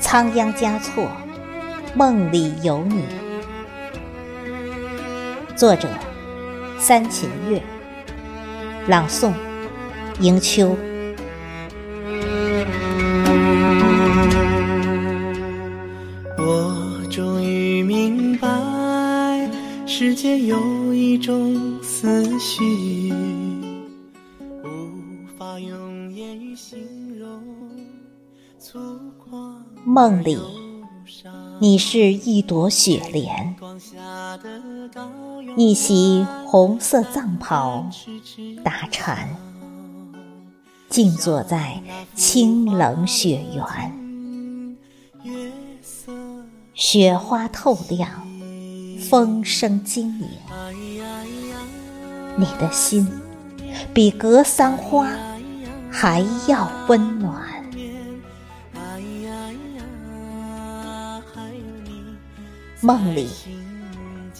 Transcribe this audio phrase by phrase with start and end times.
[0.00, 1.10] 仓央嘉措，
[1.94, 3.04] 梦里有你。
[5.56, 5.88] 作者：
[6.78, 7.62] 三秦月。
[8.86, 9.32] 朗诵：
[10.18, 10.76] 迎秋。
[19.92, 23.12] 世间有一种思绪，
[24.62, 26.78] 无法用言语形
[27.18, 27.42] 容。
[29.84, 30.38] 梦里，
[31.60, 33.56] 你是一朵雪莲，
[35.56, 37.84] 一袭红色藏袍，
[38.62, 39.28] 打禅，
[40.88, 41.82] 静坐在
[42.14, 44.78] 清冷雪原。
[46.74, 48.08] 雪花透亮，
[49.08, 50.28] 风声晶莹，
[52.36, 53.08] 你的心
[53.94, 55.08] 比格桑花
[55.90, 57.42] 还要温暖。
[62.82, 63.28] 梦里，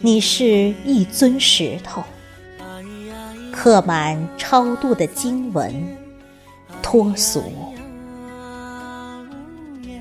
[0.00, 2.02] 你是一尊石头，
[3.52, 5.96] 刻满超度的经文，
[6.82, 7.42] 脱俗，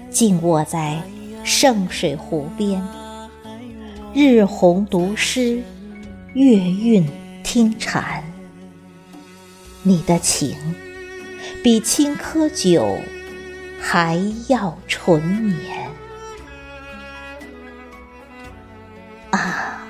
[0.10, 1.02] 静卧在
[1.44, 2.82] 圣水湖边，
[4.18, 5.62] 日红读诗，
[6.36, 7.06] 月韵
[7.44, 8.24] 听禅。
[9.84, 10.56] 你的情，
[11.62, 12.98] 比青稞酒
[13.78, 15.90] 还要纯绵。
[19.32, 19.86] 啊，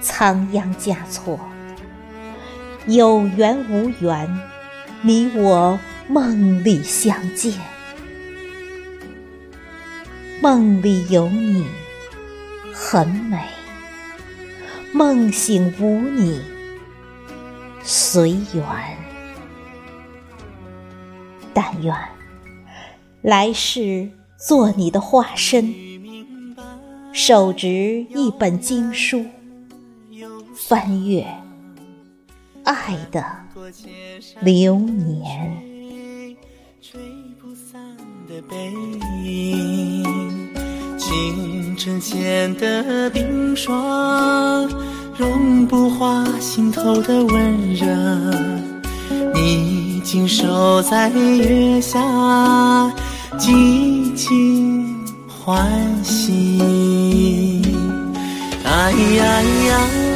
[0.00, 1.40] 仓央嘉措，
[2.86, 4.32] 有缘无缘，
[5.02, 7.52] 你我梦里相见。
[10.40, 11.66] 梦里有你，
[12.76, 13.38] 很美；
[14.92, 16.42] 梦醒无你，
[17.84, 18.64] 随缘。
[21.54, 21.94] 但愿
[23.22, 25.72] 来世做你的化身。
[27.12, 29.24] 手执一本经书，
[30.56, 31.24] 翻阅
[32.64, 33.24] 爱的
[34.40, 35.62] 流年。
[40.98, 44.68] 清晨前的冰霜，
[45.16, 47.86] 融不化心头的温热。
[49.34, 52.00] 你静守在月下，
[53.38, 54.94] 寂静
[55.28, 55.68] 欢
[56.02, 57.60] 喜。
[58.64, 60.13] 哎呀呀！